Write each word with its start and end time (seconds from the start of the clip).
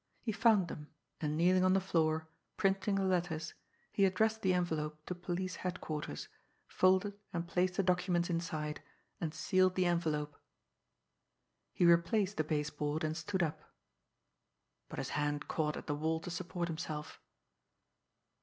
He 0.23 0.31
found 0.31 0.67
them, 0.67 0.87
and, 1.19 1.37
kneeling 1.37 1.63
on 1.63 1.73
the 1.73 1.79
floor, 1.79 2.27
printing 2.57 2.95
the 2.95 3.03
letters, 3.03 3.53
he 3.91 4.03
addressed 4.03 4.41
the 4.41 4.51
envelope 4.51 5.05
to 5.05 5.13
police 5.13 5.57
headquarters, 5.57 6.27
folded 6.67 7.13
and 7.31 7.47
placed 7.47 7.75
the 7.77 7.83
documents 7.83 8.27
inside, 8.27 8.81
and 9.19 9.31
sealed 9.31 9.75
the 9.75 9.85
envelope. 9.85 10.35
He 11.71 11.85
replaced 11.85 12.37
the 12.37 12.43
base 12.43 12.71
board, 12.71 13.03
and 13.03 13.15
stood 13.15 13.43
up 13.43 13.61
but 14.89 14.97
his 14.97 15.09
hand 15.09 15.47
caught 15.47 15.77
at 15.77 15.85
the 15.85 15.93
wall 15.93 16.19
to 16.21 16.31
support 16.31 16.67
himself. 16.67 17.21